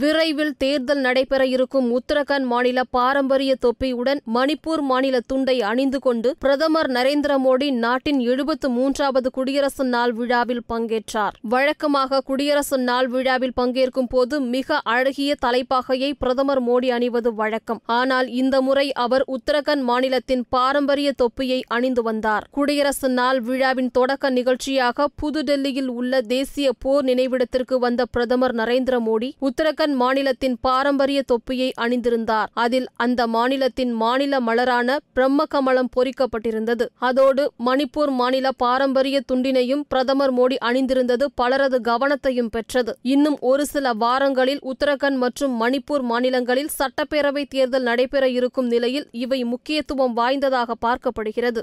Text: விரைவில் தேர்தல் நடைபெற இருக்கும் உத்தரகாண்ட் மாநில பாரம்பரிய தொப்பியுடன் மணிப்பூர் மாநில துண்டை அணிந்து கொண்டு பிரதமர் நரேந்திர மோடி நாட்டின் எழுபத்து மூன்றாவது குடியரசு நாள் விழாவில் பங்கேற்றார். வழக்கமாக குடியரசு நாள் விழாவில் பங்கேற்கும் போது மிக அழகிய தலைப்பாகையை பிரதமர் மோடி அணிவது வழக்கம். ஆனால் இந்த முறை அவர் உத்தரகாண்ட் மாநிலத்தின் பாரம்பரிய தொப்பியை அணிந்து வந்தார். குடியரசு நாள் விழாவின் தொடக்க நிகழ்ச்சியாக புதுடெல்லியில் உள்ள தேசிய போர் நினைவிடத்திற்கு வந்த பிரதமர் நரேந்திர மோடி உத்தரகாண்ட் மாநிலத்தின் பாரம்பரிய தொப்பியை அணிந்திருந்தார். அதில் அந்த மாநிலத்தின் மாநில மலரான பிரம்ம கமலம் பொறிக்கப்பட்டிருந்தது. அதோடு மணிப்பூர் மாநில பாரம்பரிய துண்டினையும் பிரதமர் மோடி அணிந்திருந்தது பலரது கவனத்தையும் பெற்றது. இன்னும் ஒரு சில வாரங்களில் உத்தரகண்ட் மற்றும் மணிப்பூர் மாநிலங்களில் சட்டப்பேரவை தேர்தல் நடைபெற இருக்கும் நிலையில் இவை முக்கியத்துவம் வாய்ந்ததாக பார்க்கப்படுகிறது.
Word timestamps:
விரைவில் 0.00 0.52
தேர்தல் 0.58 1.02
நடைபெற 1.06 1.42
இருக்கும் 1.46 1.88
உத்தரகாண்ட் 1.96 2.46
மாநில 2.52 2.82
பாரம்பரிய 2.96 3.52
தொப்பியுடன் 3.64 4.20
மணிப்பூர் 4.36 4.82
மாநில 4.90 5.16
துண்டை 5.30 5.54
அணிந்து 5.70 5.98
கொண்டு 5.98 6.28
பிரதமர் 6.38 6.88
நரேந்திர 6.90 7.32
மோடி 7.44 7.68
நாட்டின் 7.84 8.20
எழுபத்து 8.32 8.68
மூன்றாவது 8.68 9.30
குடியரசு 9.30 9.84
நாள் 9.84 10.12
விழாவில் 10.12 10.64
பங்கேற்றார். 10.72 11.36
வழக்கமாக 11.52 12.20
குடியரசு 12.20 12.78
நாள் 12.78 13.08
விழாவில் 13.08 13.54
பங்கேற்கும் 13.60 14.10
போது 14.14 14.40
மிக 14.54 14.80
அழகிய 14.94 15.36
தலைப்பாகையை 15.44 16.10
பிரதமர் 16.18 16.62
மோடி 16.68 16.90
அணிவது 16.96 17.32
வழக்கம். 17.34 17.80
ஆனால் 17.98 18.28
இந்த 18.40 18.56
முறை 18.60 18.86
அவர் 19.04 19.26
உத்தரகாண்ட் 19.36 19.86
மாநிலத்தின் 19.90 20.44
பாரம்பரிய 20.48 21.12
தொப்பியை 21.12 21.60
அணிந்து 21.68 22.02
வந்தார். 22.02 22.46
குடியரசு 22.50 23.08
நாள் 23.20 23.40
விழாவின் 23.40 23.90
தொடக்க 23.90 24.30
நிகழ்ச்சியாக 24.30 25.08
புதுடெல்லியில் 25.22 25.92
உள்ள 25.98 26.22
தேசிய 26.34 26.68
போர் 26.78 27.04
நினைவிடத்திற்கு 27.04 27.78
வந்த 27.78 28.04
பிரதமர் 28.04 28.56
நரேந்திர 28.62 28.96
மோடி 29.08 29.30
உத்தரகாண்ட் 29.40 29.82
மாநிலத்தின் 29.92 30.56
பாரம்பரிய 30.60 31.22
தொப்பியை 31.22 31.72
அணிந்திருந்தார். 31.80 32.46
அதில் 32.52 32.88
அந்த 32.96 33.26
மாநிலத்தின் 33.26 33.92
மாநில 33.92 34.40
மலரான 34.40 34.96
பிரம்ம 35.12 35.44
கமலம் 35.44 35.88
பொறிக்கப்பட்டிருந்தது. 35.96 36.86
அதோடு 36.98 37.52
மணிப்பூர் 37.66 38.10
மாநில 38.10 38.52
பாரம்பரிய 38.52 39.20
துண்டினையும் 39.32 39.82
பிரதமர் 39.88 40.34
மோடி 40.34 40.56
அணிந்திருந்தது 40.64 41.24
பலரது 41.34 41.80
கவனத்தையும் 41.80 42.50
பெற்றது. 42.50 42.96
இன்னும் 43.02 43.36
ஒரு 43.40 43.66
சில 43.66 43.92
வாரங்களில் 43.92 44.60
உத்தரகண்ட் 44.64 45.16
மற்றும் 45.16 45.60
மணிப்பூர் 45.60 46.00
மாநிலங்களில் 46.00 46.68
சட்டப்பேரவை 46.78 47.44
தேர்தல் 47.48 47.82
நடைபெற 47.82 48.28
இருக்கும் 48.28 48.66
நிலையில் 48.66 49.08
இவை 49.10 49.44
முக்கியத்துவம் 49.44 50.12
வாய்ந்ததாக 50.12 50.74
பார்க்கப்படுகிறது. 50.86 51.62